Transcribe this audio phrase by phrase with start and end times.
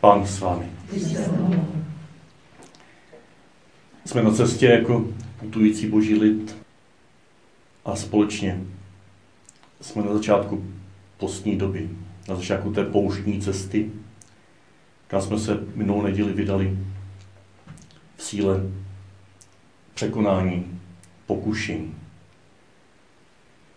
[0.00, 0.70] Pán s vámi.
[4.04, 5.06] Jsme na cestě jako
[5.40, 6.56] putující boží lid
[7.84, 8.60] a společně
[9.80, 10.64] jsme na začátku
[11.16, 11.90] postní doby,
[12.28, 13.90] na začátku té pouštní cesty,
[15.06, 16.78] kam jsme se minulou neděli vydali
[18.16, 18.62] v síle
[19.94, 20.80] překonání
[21.26, 21.94] pokušení,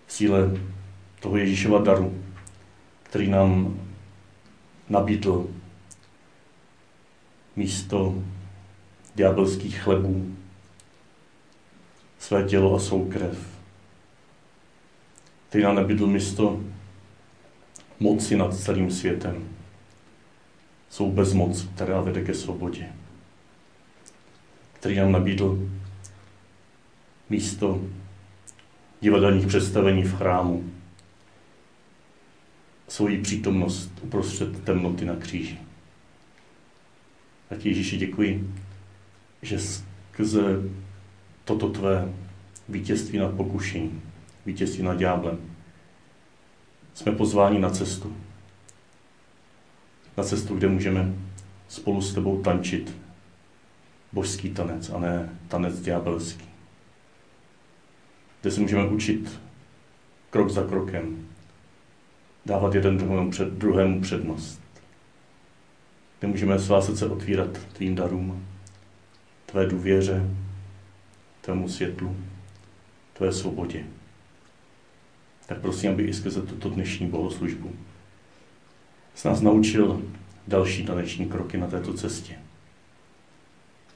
[0.08, 0.58] v síle
[1.20, 2.24] toho Ježíšova daru,
[3.04, 3.80] který nám
[4.90, 5.48] nabídl
[7.56, 8.23] místo
[9.16, 10.36] ďábelských chlebů.
[12.20, 13.48] Své tělo a svou krev,
[15.50, 16.62] který nám nabídl místo
[18.00, 19.50] moci nad celým světem,
[20.90, 22.90] svou bezmoc, která vede ke svobodě,
[24.73, 25.70] který nám nabídl
[27.30, 27.81] místo
[29.02, 30.72] divadelních představení v chrámu,
[32.88, 35.59] svoji přítomnost uprostřed temnoty na kříži.
[37.52, 38.54] A ti Ježíši děkuji,
[39.41, 40.42] že skrze
[41.45, 42.14] toto tvé
[42.70, 44.03] vítězství nad pokušením,
[44.45, 45.38] vítězství nad ďáblem,
[46.94, 48.16] jsme pozváni na cestu.
[50.17, 51.14] Na cestu, kde můžeme
[51.67, 52.98] spolu s tebou tančit
[54.14, 56.45] božský tanec a ne tanec ďábelský.
[58.42, 59.42] Kde se můžeme učit
[60.30, 61.28] krok za krokem,
[62.45, 64.70] dávat jeden druhému, před, druhému přednost.
[66.22, 68.47] Kde můžeme svá srdce otvírat tvým darům,
[69.45, 70.30] tvé důvěře,
[71.41, 72.16] tvému světlu,
[73.13, 73.83] tvé svobodě.
[75.45, 77.72] Tak prosím, aby i skrze tuto dnešní bohoslužbu
[79.16, 80.02] s nás naučil
[80.47, 82.35] další taneční kroky na této cestě.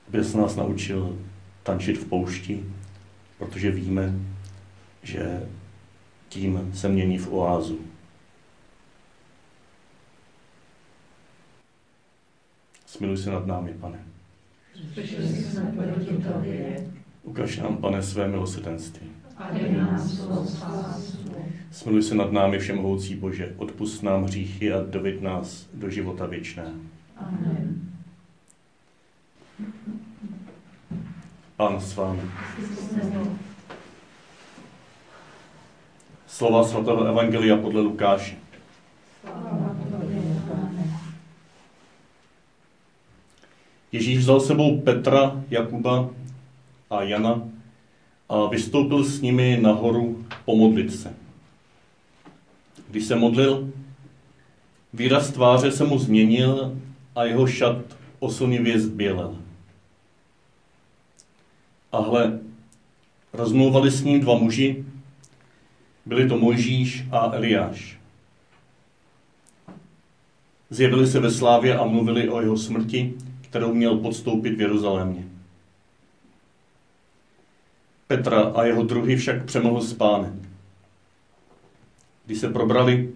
[0.07, 1.17] Aby se nás naučil
[1.63, 2.63] tančit v poušti,
[3.37, 4.13] protože víme,
[5.03, 5.49] že
[6.29, 7.79] tím se mění v oázu.
[12.95, 13.99] Smiluj se nad námi, pane.
[17.23, 19.07] Ukaž nám, pane, své milosrdenství.
[21.71, 26.29] Smiluj se nad námi, všemohoucí Bože, odpust nám hříchy a dovid nás do života.
[27.17, 27.81] Amen.
[31.55, 32.21] Pán s vámi.
[36.27, 38.44] Slova svatého Evangelia podle Lukáše.
[43.95, 46.09] Ježíš vzal sebou Petra, Jakuba
[46.89, 47.41] a Jana
[48.29, 51.13] a vystoupil s nimi nahoru pomodlit se.
[52.89, 53.71] Když se modlil,
[54.93, 56.75] výraz tváře se mu změnil
[57.15, 57.77] a jeho šat
[58.19, 59.37] oslnivě zbělel.
[61.91, 62.39] A hle,
[63.33, 64.85] rozmlouvali s ním dva muži,
[66.05, 67.97] byli to Mojžíš a Eliáš.
[70.69, 73.13] Zjevili se ve slávě a mluvili o jeho smrti,
[73.55, 75.23] kterou měl podstoupit v Jeruzalémě.
[78.07, 80.33] Petra a jeho druhy však přemohl spánek.
[82.25, 83.09] Když se probrali,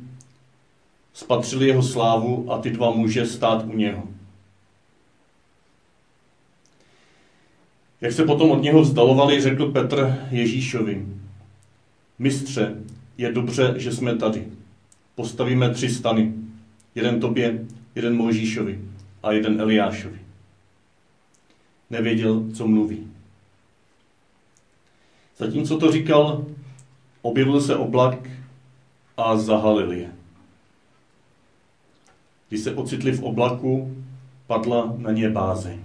[1.14, 4.04] spatřili jeho slávu a ty dva muže stát u něho.
[8.02, 11.06] Jak se potom od něho vzdalovali, řekl Petr Ježíšovi,
[12.20, 12.76] mistře,
[13.18, 14.48] je dobře, že jsme tady.
[15.16, 16.34] Postavíme tři stany.
[16.96, 18.80] Jeden tobě, jeden Mojžíšovi
[19.24, 20.29] a jeden Eliášovi.
[21.90, 23.12] Nevěděl, co mluví.
[25.38, 26.46] Zatímco to říkal,
[27.22, 28.20] objevil se oblak
[29.18, 30.12] a zahalil je.
[32.50, 33.96] Když se ocitli v oblaku,
[34.48, 35.80] padla na ně bázeň.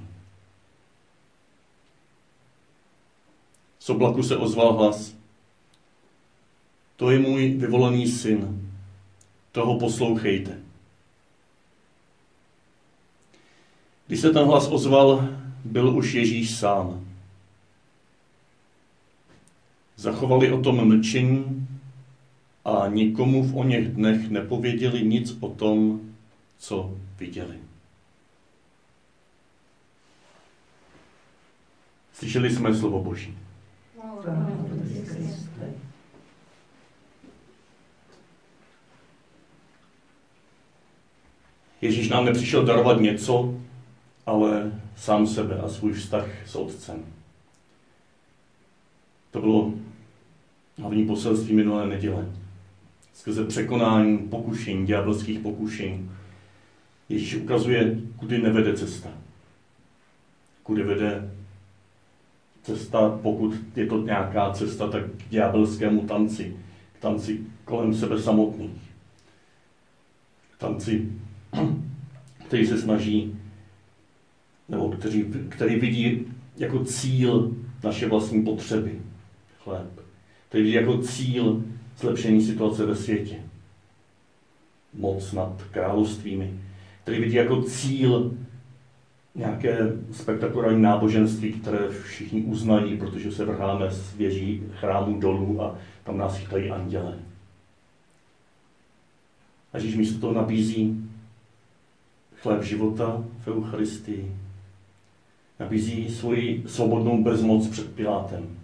[3.78, 5.14] Z oblaku se ozval hlas.
[6.96, 8.70] To je můj vyvolený syn.
[9.52, 10.58] Toho poslouchejte.
[14.06, 15.28] Když se ten hlas ozval,
[15.64, 17.06] byl už Ježíš sám.
[19.96, 21.68] Zachovali o tom mlčení
[22.64, 26.00] a nikomu v o něch dnech nepověděli nic o tom,
[26.58, 27.58] co viděli.
[32.12, 33.38] Slyšeli jsme slovo Boží.
[41.80, 43.54] Ježíš nám nepřišel darovat něco,
[44.26, 47.04] ale sám sebe a svůj vztah s Otcem.
[49.30, 49.74] To bylo
[50.78, 52.26] hlavní poselství minulé neděle.
[53.14, 56.10] Skrze překonání pokušení, ďábelských pokušení,
[57.08, 59.08] Ježíš ukazuje, kudy nevede cesta.
[60.62, 61.32] Kudy vede
[62.62, 66.56] cesta, pokud je to nějaká cesta, tak k ďábelskému tanci,
[66.98, 68.82] k tanci kolem sebe samotných.
[70.56, 71.12] K tanci
[72.46, 73.40] který se snaží,
[74.68, 76.26] nebo který, který vidí
[76.56, 79.00] jako cíl naše vlastní potřeby,
[79.64, 80.00] chléb.
[80.48, 81.64] Který vidí jako cíl
[81.98, 83.36] zlepšení situace ve světě.
[84.94, 86.60] Moc nad královstvími.
[87.02, 88.34] Který vidí jako cíl
[89.34, 89.78] nějaké
[90.12, 96.36] spektakulární náboženství, které všichni uznají, protože se vrháme z věží chrámu dolů a tam nás
[96.36, 97.18] chytají anděle.
[99.72, 101.10] A Ježíš místo toho nabízí
[102.36, 104.32] chléb života v Eucharistii.
[105.58, 108.58] Nabízí svoji svobodnou bezmoc před Pilátem.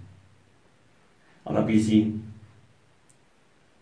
[1.47, 2.25] A nabízí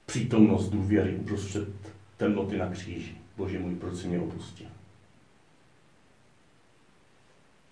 [0.07, 1.69] přítomnost důvěry uprostřed
[2.17, 3.15] temnoty na kříži.
[3.37, 4.67] Bože můj, proč si mě opustil?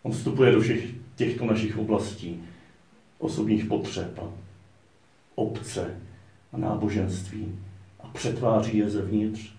[0.02, 0.84] On vstupuje do všech
[1.16, 2.42] těchto našich oblastí,
[3.18, 4.32] osobních potřeb a
[5.34, 6.00] obce
[6.52, 7.58] a náboženství
[8.00, 9.52] a přetváří je zevnitř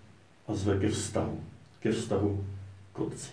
[0.48, 1.44] a zve ke vztahu,
[1.80, 2.46] ke vztahu
[2.94, 3.32] k Otci.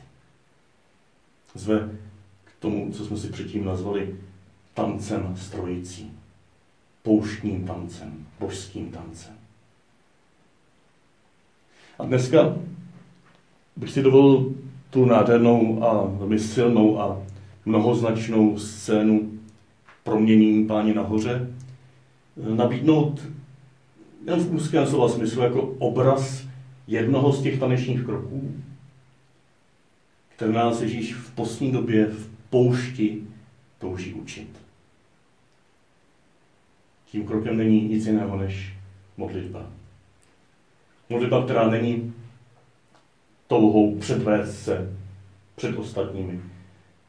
[1.55, 1.99] Zve
[2.64, 4.14] tomu, co jsme si předtím nazvali
[4.75, 6.11] tancem strojící,
[7.02, 9.34] pouštním tancem, božským tancem.
[11.99, 12.56] A dneska
[13.76, 14.55] bych si dovolil
[14.90, 17.22] tu nádhernou a velmi silnou a
[17.64, 19.32] mnohoznačnou scénu
[20.05, 21.50] proměnění páně nahoře
[22.37, 23.20] nabídnout
[24.26, 26.46] jen v úzkém slova smyslu jako obraz
[26.87, 28.52] jednoho z těch tanečních kroků,
[30.37, 33.22] které nás Ježíš v poslední době v poušti
[33.78, 34.48] touží učit.
[37.10, 38.74] Tím krokem není nic jiného než
[39.16, 39.66] modlitba.
[41.08, 42.14] Modlitba, která není
[43.46, 44.96] touhou předvést se
[45.56, 46.40] před ostatními,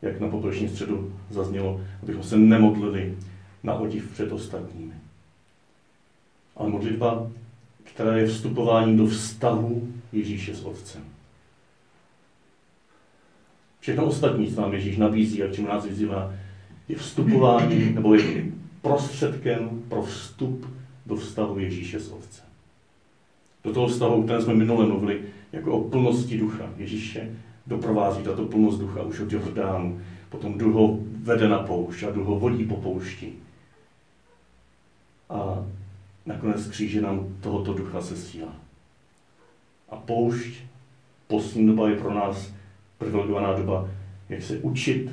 [0.01, 3.17] jak na poprvní středu zaznělo, abychom se nemodlili
[3.63, 4.93] na odiv před ostatními.
[6.55, 7.31] Ale modlitba,
[7.83, 11.14] která je vstupování do vztahu Ježíše s Otcem.
[13.85, 16.33] Všechno ostatní, co nám Ježíš nabízí a čemu nás vyzývá,
[16.87, 18.45] je vstupování nebo je
[18.81, 20.69] prostředkem pro vstup
[21.05, 22.45] do vztahu Ježíše s Otcem.
[23.63, 25.21] Do toho vztahu, o kterém jsme minule mluvili,
[25.51, 26.69] jako o plnosti ducha.
[26.77, 27.31] Ježíše
[27.67, 30.01] doprovází tato plnost ducha už od Jordánu.
[30.29, 33.33] Potom duch ho vede na poušť a duch ho vodí po poušti.
[35.29, 35.65] A
[36.25, 38.55] nakonec kříže nám tohoto ducha se síla.
[39.89, 40.53] A poušť,
[41.27, 42.55] poslední doba je pro nás
[42.97, 43.89] privilegovaná doba,
[44.29, 45.09] jak se učit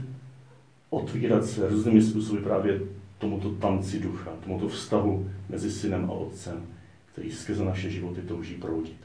[0.90, 2.80] otvírat se různými způsoby právě
[3.18, 6.66] tomuto tanci ducha, tomuto vztahu mezi synem a otcem,
[7.12, 8.96] který skrze naše životy touží proudit.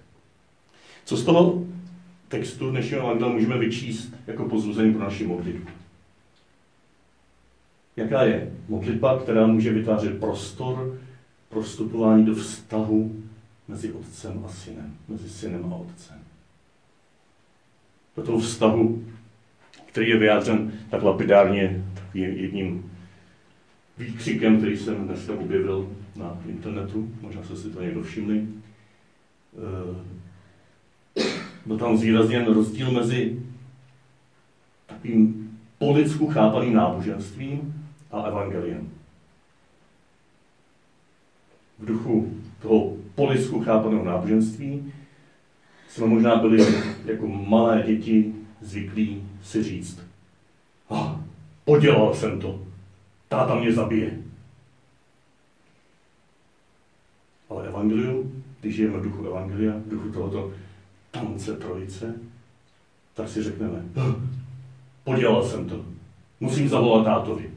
[1.06, 1.66] Co z toho
[2.28, 5.70] textu dnešního evangelia můžeme vyčíst jako pozbuzení pro naši modlitbu?
[7.96, 11.00] Jaká je modlitba, která může vytvářet prostor
[11.50, 13.24] pro vstupování do vztahu
[13.68, 16.27] mezi otcem a synem, mezi synem a otcem?
[18.18, 19.04] Do toho vztahu,
[19.86, 22.92] který je vyjádřen tak lapidárně jedním
[23.98, 28.48] výkřikem, který jsem dneska objevil na internetu, možná jste si to někdo všimli.
[29.58, 29.96] Eh,
[31.66, 33.40] byl tam zvýrazněn rozdíl mezi
[34.86, 38.90] takovým politickou chápaným náboženstvím a evangeliem.
[41.80, 44.94] V duchu toho politickou chápaného náboženství
[45.98, 46.66] jsme možná byli
[47.06, 50.00] jako malé děti zvyklí si říct,
[50.90, 51.12] ah,
[51.66, 52.62] podělal jsem to,
[53.28, 54.20] táta mě zabije.
[57.50, 60.54] Ale evangelium, když žijeme v duchu evangelia, v duchu tohoto
[61.12, 62.16] tance trojice,
[63.14, 63.86] tak si řekneme,
[65.04, 65.86] podělal jsem to,
[66.40, 67.52] musím zavolat tátovi.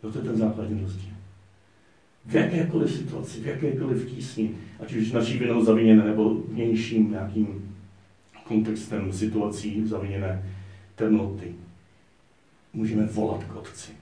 [0.00, 1.17] To je ten základní rozdíl.
[2.28, 7.76] V jakékoliv situaci, v jakékoliv tísni, ať už naší vinou zaviněné nebo vnějším nějakým
[8.44, 10.54] kontextem situací zaviněné
[10.94, 11.54] temnoty,
[12.72, 13.92] můžeme volat k Otci.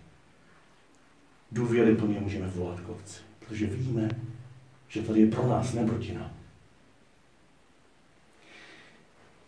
[1.52, 4.09] Důvěry plně můžeme volat k Otci, protože víme,
[4.88, 6.30] že tady je pro nás, ne proti nám.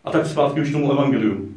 [0.03, 1.55] A tak zpátky už tomu evangeliu.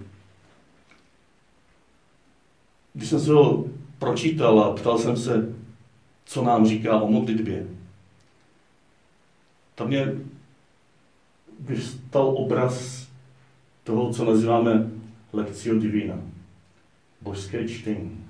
[2.93, 3.65] Když jsem se ho
[3.99, 5.55] pročítal a ptal jsem se,
[6.33, 7.67] co nám říká o modlitbě,
[9.75, 10.07] tam mě
[11.61, 13.07] vystal obraz
[13.85, 14.91] toho, co nazýváme
[15.33, 16.19] lekcio divina,
[17.21, 18.25] božské čtení.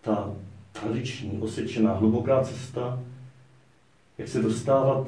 [0.00, 0.34] Ta
[0.72, 3.02] tradiční, osvědčená, hluboká cesta,
[4.18, 5.06] jak se dostávat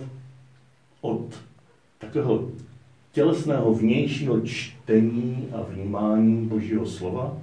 [1.00, 1.40] od
[1.98, 2.50] takového
[3.12, 7.36] tělesného vnějšího čtení a vnímání Božího slova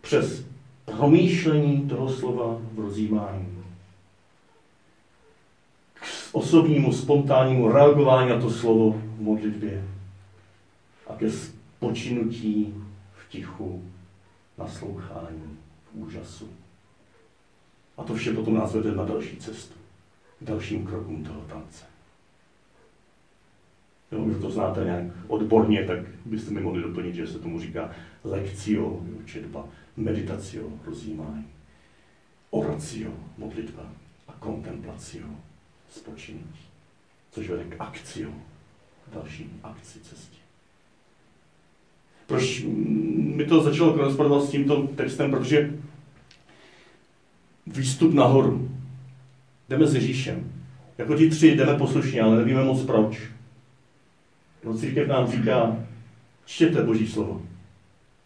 [0.00, 0.44] přes
[0.84, 3.49] promýšlení toho slova v rozjímání
[6.32, 9.84] osobnímu, spontánnímu reagování na to slovo v modlitbě
[11.06, 12.74] a ke spočinutí
[13.12, 13.84] v tichu,
[14.58, 16.48] naslouchání, v úžasu.
[17.98, 19.74] A to vše potom nás vede na další cestu,
[20.40, 21.84] k dalším krokům toho tance.
[24.12, 27.90] Jo, už to znáte nějak odborně, tak byste mi mohli doplnit, že se tomu říká
[28.24, 31.44] lekcio, četba, meditacio, rozjímání,
[32.50, 33.82] oracio, modlitba
[34.28, 35.26] a kontemplacio,
[35.90, 36.60] spočinutí,
[37.30, 38.30] což vede k akcio,
[39.10, 40.36] k další akci cestě.
[42.26, 42.64] Proč
[43.16, 45.30] mi to začalo korespondovat s tímto textem?
[45.30, 45.70] Protože
[47.66, 48.70] výstup nahoru.
[49.68, 50.52] Jdeme s Ježíšem.
[50.98, 53.22] Jako ti tři jdeme poslušně, ale nevíme moc proč.
[54.64, 55.76] No, církev nám říká,
[56.46, 57.42] čtěte Boží slovo.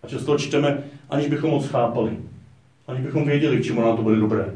[0.02, 2.18] A často čteme, aniž bychom moc chápali.
[2.86, 4.54] Aniž bychom věděli, k čemu nám to bude dobré.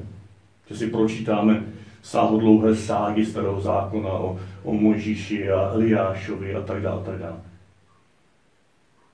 [0.70, 1.64] Že si pročítáme
[2.02, 7.40] sáhodlouhé ságy starého zákona o, o Mojžíši a Eliášovi a tak dále, tak dále.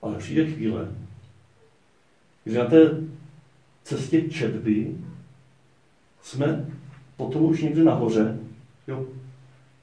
[0.03, 0.89] Ale přijde chvíle,
[2.45, 2.91] kdy na té
[3.85, 4.97] cestě četby
[6.23, 6.67] jsme
[7.17, 8.39] potom už někde nahoře,
[8.87, 9.07] jo,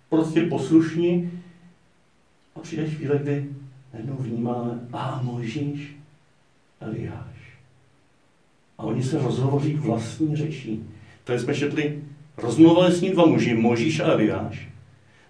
[0.10, 1.32] prostě poslušní
[2.56, 3.50] a přijde chvíle, kdy
[3.94, 5.96] najednou vnímáme, a Mojžíš,
[6.80, 7.58] Eliáš.
[8.78, 10.84] A oni se rozhovoří vlastní řečí.
[11.24, 12.04] To jsme četli,
[12.38, 14.70] rozmluvali s ním dva muži, Možíš a Eliáš.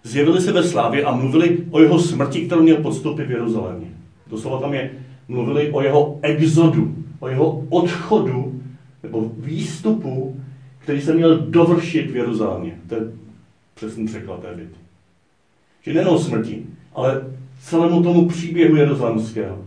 [0.02, 3.86] Zjevili se ve slávě a mluvili o jeho smrti, kterou měl podstoupit v Jeruzalémě.
[4.26, 4.90] Doslova tam je,
[5.28, 8.62] mluvili o jeho exodu, o jeho odchodu
[9.02, 10.40] nebo výstupu,
[10.78, 12.78] který se měl dovršit v Jeruzalémě.
[12.88, 13.00] To je
[13.74, 14.76] přesný překlad té věty.
[15.82, 16.62] Že nejen o smrti,
[16.94, 17.22] ale
[17.60, 19.58] celému tomu příběhu jeruzalemského,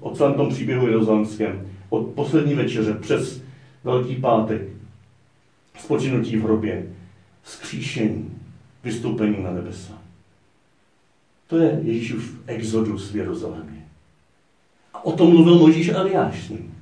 [0.00, 3.42] o celém tom příběhu jeruzalemském, od poslední večeře přes
[3.84, 4.62] Velký pátek,
[5.78, 6.86] spočinutí v hrobě,
[7.44, 8.30] skříšení,
[8.84, 9.92] vystoupení na nebesa.
[11.46, 13.86] To je Ježíšův exodus v Jeruzalémě.
[14.94, 16.74] A o tom mluvil Možíš Eliáš s ním.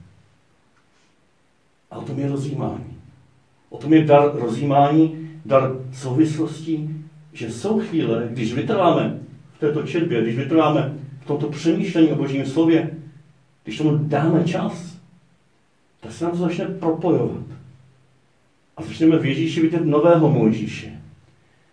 [1.90, 2.96] A o tom je rozjímání.
[3.70, 9.20] O tom je dar rozjímání, dar souvislostí, že jsou chvíle, když vytrváme
[9.56, 12.90] v této četbě, když vytrváme v tomto přemýšlení o Božím slově,
[13.64, 14.96] když tomu dáme čas,
[16.00, 17.44] tak se nám to začne propojovat.
[18.76, 21.00] A začneme v Ježíši vidět nového Mojžíše.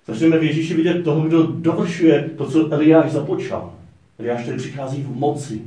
[0.08, 3.74] Začneme v Ježíši vidět toho, kdo dovršuje to, co Eliáš započal.
[4.20, 5.62] Eliáš tady přichází v moci.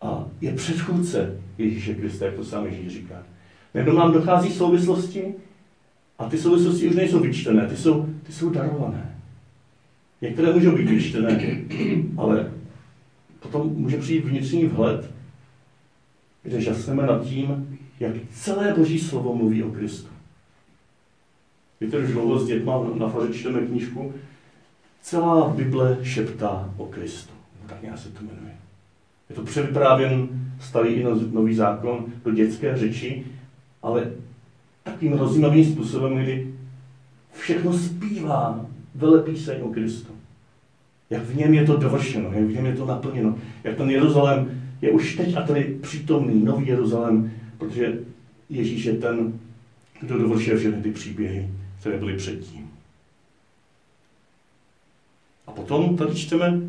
[0.00, 3.22] A je předchůdce Ježíše Krista, jak to sám Ježíš říká.
[3.74, 5.34] Najednou nám dochází souvislosti
[6.18, 9.16] a ty souvislosti už nejsou vyčtené, ty jsou, ty jsou darované.
[10.20, 11.60] Některé můžou být vyčtené,
[12.16, 12.52] ale
[13.40, 15.10] potom může přijít vnitřní vhled,
[16.42, 20.08] kde žasneme nad tím, jak celé Boží slovo mluví o Kristu.
[21.80, 24.14] Víte, už dlouho s dětma na faře čteme knížku,
[25.02, 27.32] celá Bible šeptá o Kristu.
[27.66, 28.56] Tak nějak se to jmenuje.
[29.30, 30.28] Je to převyprávěn
[30.60, 33.24] starý i nový zákon do dětské řeči,
[33.82, 34.12] ale
[34.82, 36.54] takovým rozjímavým způsobem, kdy
[37.32, 40.12] všechno zpívá velepíseň o Kristu.
[41.10, 44.62] Jak v něm je to dovršeno, jak v něm je to naplněno, jak ten Jeruzalém
[44.82, 47.98] je už teď a tady přítomný, nový Jeruzalém, protože
[48.50, 49.40] Ježíš je ten,
[50.00, 52.70] kdo dovršil všechny ty příběhy, které byly předtím.
[55.46, 56.60] A potom tady čteme,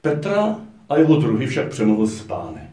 [0.00, 2.70] Petra a jeho druhy však přemohl spánek.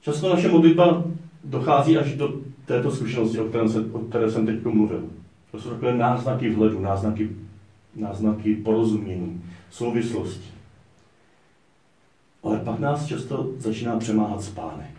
[0.00, 1.04] Často naše modlitba
[1.44, 5.08] dochází až do této zkušenosti, o které, se, o které jsem teď mluvil.
[5.50, 7.30] To jsou takové náznaky vhledu, náznaky,
[7.96, 10.53] náznaky porozumění, souvislosti.
[12.54, 14.90] Ale pak nás často začíná přemáhat spánek.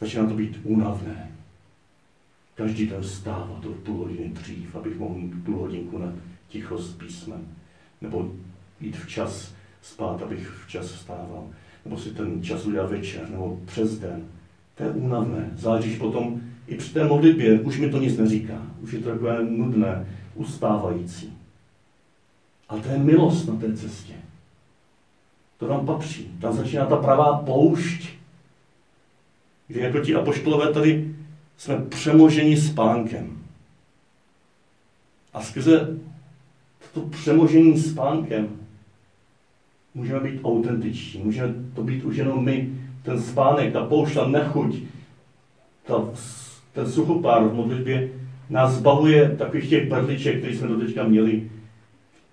[0.00, 1.30] Začíná to být únavné.
[2.54, 6.12] Každý den vstávat o půl hodiny dřív, abych mohl mít půl hodinku na
[6.48, 7.48] tichost s písmem.
[8.00, 8.30] Nebo
[8.80, 11.46] jít včas spát, abych včas vstával.
[11.84, 14.24] Nebo si ten čas udělat večer, nebo přes den.
[14.74, 15.50] To je únavné.
[15.56, 18.66] Záleží potom i při té modlitbě, už mi to nic neříká.
[18.80, 21.32] Už je to takové nudné, uspávající.
[22.68, 24.14] Ale to je milost na té cestě.
[25.58, 26.30] To nám patří.
[26.40, 28.08] Tam začíná ta pravá poušť,
[29.68, 31.14] kdy jako ti apoštolové tady
[31.56, 33.38] jsme přemoženi spánkem.
[35.34, 35.98] A skrze
[36.94, 38.48] to přemožení spánkem
[39.94, 41.18] můžeme být autentičtí.
[41.18, 42.68] Můžeme to být už jenom my.
[43.02, 44.76] Ten spánek, ta poušť, ta nechuť,
[45.86, 46.08] ta,
[46.72, 48.08] ten suchopár v modlitbě
[48.50, 51.50] nás zbavuje takových těch brdliček, které jsme doteďka měli,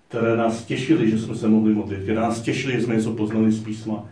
[0.08, 3.52] které nás těšily, že jsme se mohli modlit, které nás těšily, že jsme něco poznali
[3.52, 4.04] z písma.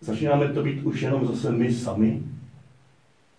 [0.00, 2.22] Začínáme to být už jenom zase my sami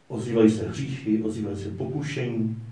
[0.07, 2.63] ozývají se hříchy, ozývají se pokušení.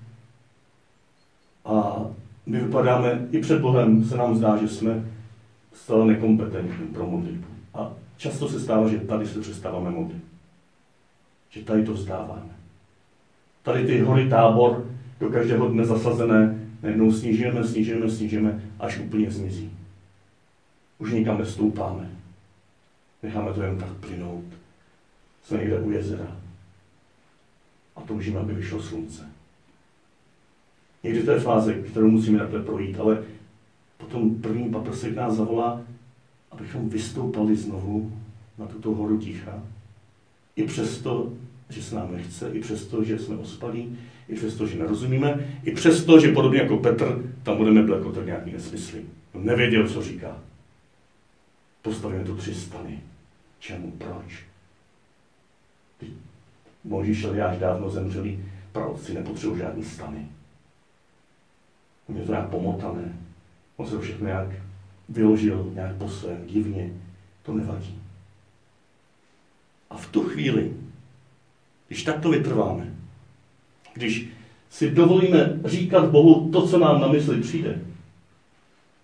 [1.66, 2.06] A
[2.46, 5.06] my vypadáme, i před Bohem se nám zdá, že jsme
[5.74, 7.48] stále nekompetentní pro modlitbu.
[7.74, 10.24] A často se stává, že tady se přestáváme modlit.
[11.50, 12.54] Že tady to vzdáváme.
[13.64, 14.86] Tady ty hory tábor
[15.20, 19.72] do každého dne zasazené najednou snížíme, snížíme, snížíme, až úplně zmizí.
[20.98, 22.12] Už nikam nestoupáme.
[23.24, 24.46] Necháme to jen tak plynout.
[25.44, 26.38] Jsme někde u jezera.
[27.96, 29.30] A toužíme, aby vyšlo slunce.
[31.04, 33.24] Někdy to je fáze, kterou musíme takhle projít, ale
[33.98, 35.82] potom první paprsek nás zavolá,
[36.52, 38.20] abychom vystoupali znovu
[38.58, 39.64] na tuto horu ticha.
[40.56, 41.34] I přesto,
[41.70, 43.98] že se nám nechce, i přesto, že jsme ospalí,
[44.30, 49.02] i přesto, že nerozumíme, i přesto, že podobně jako Petr, tam budeme blekotat nějaký nesmysly.
[49.34, 50.38] Nevěděl, co říká.
[51.82, 53.00] Postavíme tu tři stany.
[53.60, 53.92] Čemu?
[53.92, 54.44] Proč?
[56.84, 60.28] Možíš Eliáš dávno zemřeli, proroci nepotřebují žádný stany.
[62.10, 63.18] On je to nějak pomotané.
[63.78, 64.48] On se všechno nějak
[65.10, 66.94] vyložil, nějak po svém, divně.
[67.44, 68.00] To nevadí.
[69.90, 70.74] A v tu chvíli,
[71.88, 72.96] když takto vytrváme,
[73.94, 74.28] když
[74.70, 77.82] si dovolíme říkat Bohu to, co nám na mysli přijde,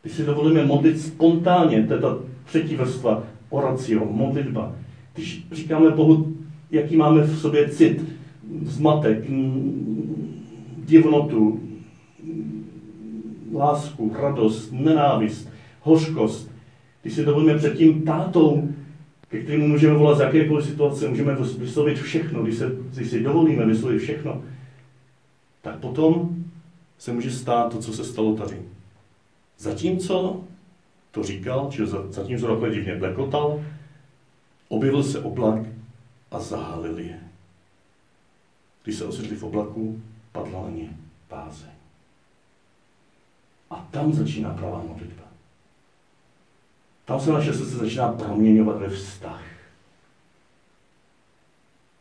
[0.01, 4.75] když si dovolíme modlit spontánně, to je ta třetí vrstva, oracio, modlitba,
[5.13, 6.33] když říkáme Bohu,
[6.71, 8.05] jaký máme v sobě cit,
[8.61, 9.23] zmatek,
[10.85, 11.59] divnotu,
[13.53, 15.49] lásku, radost, nenávist,
[15.81, 16.51] hořkost,
[17.01, 18.69] když si dovolíme před tím tátou,
[19.27, 23.65] ke kterému můžeme volat z jakékoliv situace, můžeme vyslovit všechno, když, se, když si dovolíme
[23.65, 24.41] vyslovit všechno,
[25.61, 26.43] tak potom
[26.97, 28.61] se může stát to, co se stalo tady.
[29.57, 30.43] Zatímco
[31.11, 33.63] to říkal, či zatímco takhle divně blekotal,
[34.67, 35.61] objevil se oblak
[36.31, 37.19] a zahalil je.
[38.83, 40.01] Když se ocitli v oblaku,
[40.31, 40.97] padla na ně
[41.29, 41.69] bázeň.
[43.69, 45.23] A tam začíná pravá modlitba.
[47.05, 49.43] Tam se naše srdce začíná proměňovat ve vztah.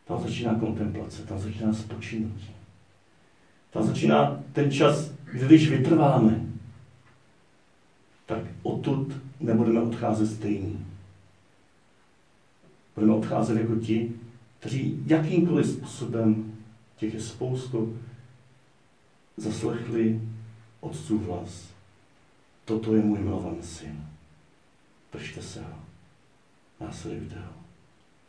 [0.04, 2.57] Tam začíná kontemplace, tam začíná spočinutí.
[3.70, 6.46] Tam začíná ten čas, když vytrváme,
[8.26, 10.86] tak odtud nebudeme odcházet stejný.
[12.94, 14.12] Budeme odcházet jako ti,
[14.58, 16.52] kteří jakýmkoliv způsobem,
[16.96, 17.98] těch je spoustu,
[19.36, 20.20] zaslechli
[20.80, 21.68] otcův hlas.
[22.64, 24.06] Toto je můj milovaný syn.
[25.12, 25.78] Držte se ho.
[26.80, 27.52] Následujte ho.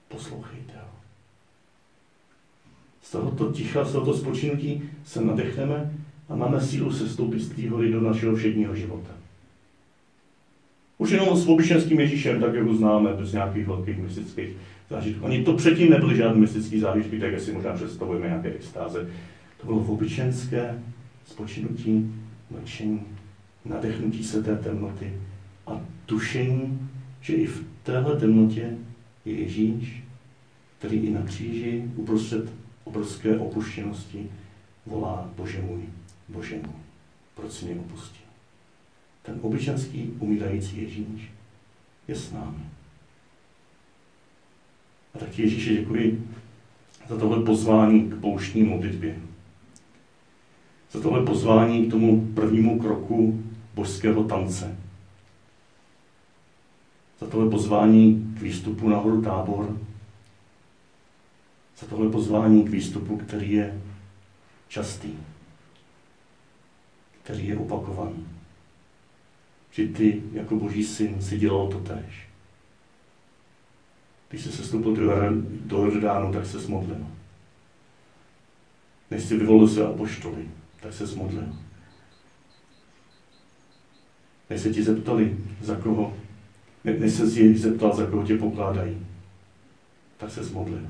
[0.08, 0.99] Poslouchejte ho.
[3.10, 5.92] Z tohoto ticha, z tohoto spočinutí se nadechneme
[6.30, 9.10] a máme sílu se stoupit z té hory do našeho všedního života.
[10.98, 14.50] Už jenom s obyčenským Ježíšem, tak jak ho známe, bez nějakých velkých mystických
[14.90, 15.26] zážitků.
[15.26, 19.10] Ani to předtím nebyly žádné mystické zážitky, tak si možná představujeme nějaké extáze.
[19.62, 20.80] To bylo obyčenské
[21.26, 22.12] spočinutí,
[22.52, 23.02] mlčení,
[23.66, 25.14] nadechnutí se té temnoty
[25.68, 26.90] a tušení,
[27.22, 28.78] že i v téhle temnotě
[29.26, 30.04] je Ježíš,
[30.78, 32.59] který i na kříži uprostřed
[32.90, 34.30] obrovské opuštěnosti
[34.86, 35.82] volá Bože můj,
[36.30, 36.82] Bože můj,
[37.36, 38.26] proč si mě opustil?
[39.22, 41.32] Ten obyčanský umírající Ježíš
[42.08, 42.64] je s námi.
[45.16, 46.28] A tak Ježíše děkuji
[47.10, 49.16] za tohle pozvání k pouštní modlitbě.
[50.92, 53.44] Za tohle pozvání k tomu prvnímu kroku
[53.76, 54.78] božského tance.
[57.20, 59.78] Za tohle pozvání k výstupu na horu tábor.
[61.80, 63.82] Za tohle pozvání k výstupu, který je
[64.68, 65.14] častý,
[67.24, 68.26] který je opakovaný
[69.72, 72.28] že ty jako boží syn si dělal to tež.
[74.30, 74.96] Když jsi se stoupil
[75.66, 77.08] do Jordánu, tak se smodlil.
[79.12, 80.50] Než jsi vyvolil se apoštoly,
[80.82, 81.56] tak se smodlil.
[84.50, 86.18] Než se ti zeptali, za koho,
[86.84, 89.08] ne, než se jich zeptal, za koho tě pokládají,
[90.18, 90.88] tak se smodlil.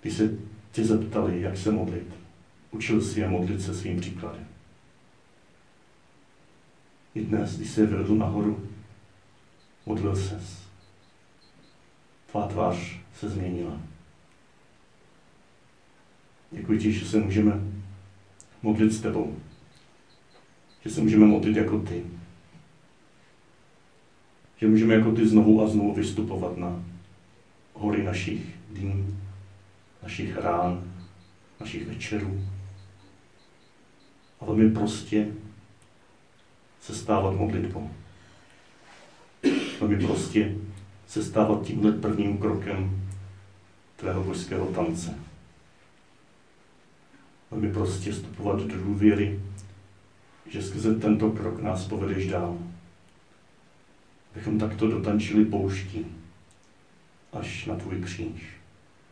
[0.00, 0.38] Když se
[0.72, 2.14] tě zeptali, jak se modlit,
[2.70, 4.48] učil si je modlit se svým příkladem.
[7.14, 8.68] I dnes, když se vylezl nahoru,
[9.86, 10.62] modlil ses.
[12.30, 13.80] Tvá tvář se změnila.
[16.50, 17.60] Děkuji ti, že se můžeme
[18.62, 19.36] modlit s tebou.
[20.84, 22.04] Že se můžeme modlit jako ty.
[24.56, 26.84] Že můžeme jako ty znovu a znovu vystupovat na
[27.74, 29.18] hory našich dní,
[30.02, 30.94] našich rán,
[31.60, 32.40] našich večerů.
[34.40, 35.28] A velmi prostě
[36.80, 37.90] se stávat modlitbou.
[39.80, 40.54] Velmi prostě
[41.06, 43.08] se stávat tímhle prvním krokem
[43.96, 45.18] tvého božského tance.
[47.50, 49.40] Velmi prostě vstupovat do důvěry,
[50.46, 52.58] že skrze tento krok nás povedeš dál.
[54.32, 56.06] Abychom takto dotančili pouští
[57.32, 58.57] až na tvůj kříž.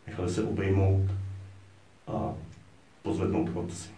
[0.07, 1.11] Nechali se obejmout
[2.07, 2.33] a
[3.03, 3.97] pozvednout Otci.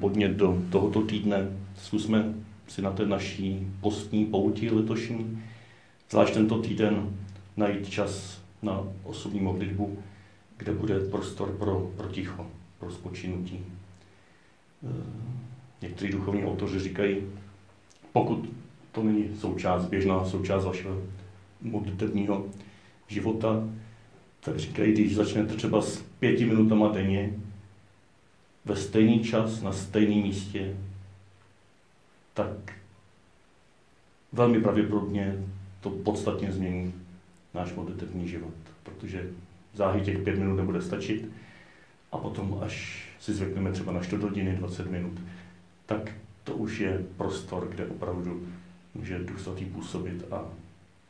[0.00, 1.36] Podnět do tohoto týdne.
[1.76, 2.34] Zkusme
[2.68, 5.42] si na té naší postní pouti letošní,
[6.10, 7.16] zvlášť tento týden,
[7.56, 9.98] najít čas na osobní modlitbu,
[10.56, 12.46] kde bude prostor pro, pro ticho,
[12.78, 13.60] pro spočinutí.
[14.84, 14.88] Eh,
[15.82, 17.16] někteří duchovní autoři říkají,
[18.12, 18.48] pokud
[18.92, 21.02] to není součást, běžná součást vašeho
[21.62, 22.46] modlitebního
[23.08, 23.68] života,
[24.40, 27.32] tak říkají, když začnete třeba s pěti minutama denně,
[28.64, 30.76] ve stejný čas, na stejném místě,
[32.38, 32.72] tak
[34.32, 35.44] velmi pravděpodobně
[35.80, 36.94] to podstatně změní
[37.54, 39.30] náš modlitevní život, protože
[39.74, 41.30] záhy těch pět minut nebude stačit
[42.12, 45.20] a potom, až si zvykneme třeba na 4 hodiny, 20 minut,
[45.86, 46.12] tak
[46.44, 48.48] to už je prostor, kde opravdu
[48.94, 50.44] může Duch Svatý působit a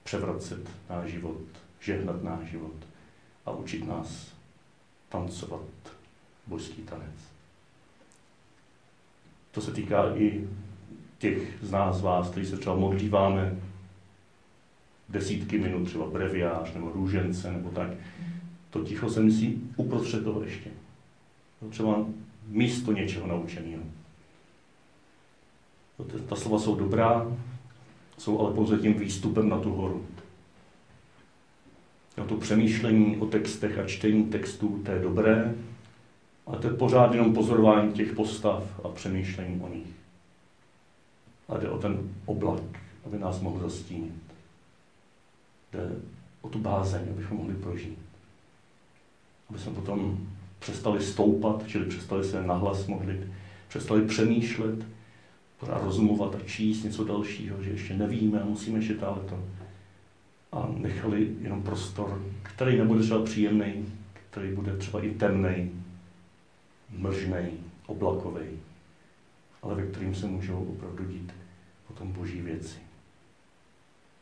[0.04, 1.40] převracet náš život,
[1.80, 2.74] žehnat náš život
[3.46, 4.34] a učit nás
[5.08, 5.68] tancovat
[6.46, 7.14] božský tanec.
[9.50, 10.48] To se týká i
[11.18, 13.56] těch z nás, z vás, kteří se třeba modlíváme
[15.08, 17.90] desítky minut, třeba breviář nebo růžence nebo tak.
[18.70, 20.70] To ticho se myslí uprostřed toho ještě.
[21.70, 22.06] Třeba
[22.48, 23.82] místo něčeho naučeného.
[26.28, 27.26] Ta slova jsou dobrá,
[28.18, 30.06] jsou ale pouze tím výstupem na tu horu.
[32.18, 35.54] Jo, to přemýšlení o textech a čtení textů, to je dobré,
[36.46, 39.97] ale to je pořád jenom pozorování těch postav a přemýšlení o nich.
[41.48, 42.62] A jde o ten oblak,
[43.06, 44.22] aby nás mohl zastínit.
[45.72, 45.90] Jde
[46.40, 47.98] o tu bázeň, abychom mohli prožít.
[49.50, 53.20] Aby jsme potom přestali stoupat, čili přestali se nahlas modlit,
[53.68, 54.84] přestali přemýšlet,
[55.60, 59.44] pořád rozumovat a číst něco dalšího, že ještě nevíme a musíme ještě to.
[60.52, 63.86] A nechali jenom prostor, který nebude třeba příjemný,
[64.30, 65.70] který bude třeba i temný,
[66.90, 67.50] mlžnej,
[67.86, 68.46] oblakový,
[69.62, 71.32] ale ve kterým se můžou opravdu dít
[71.86, 72.78] potom boží věci.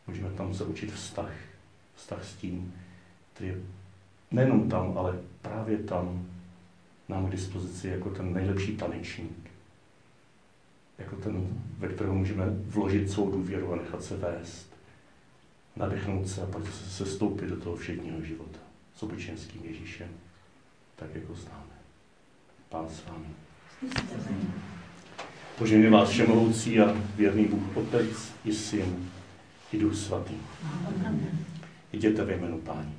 [0.07, 1.33] Můžeme tam se učit vztah,
[1.94, 2.75] vztah s tím,
[3.33, 3.57] který je
[4.31, 6.27] nejenom tam, ale právě tam
[7.09, 9.51] nám k dispozici jako ten nejlepší tanečník.
[10.99, 14.77] Jako ten, ve kterého můžeme vložit svou důvěru a nechat se vést.
[15.77, 18.59] Nadechnout se a pak se sestoupit do toho všedního života
[18.94, 20.09] s obyčenským Ježíšem,
[20.96, 21.77] tak jako známe.
[22.68, 23.27] Pán s vámi.
[25.59, 29.09] Poženě vás všemohoucí a věrný Bůh Otec i Syn
[29.73, 30.35] i Duch Svatý.
[31.92, 32.92] Jděte ve jménu Páni.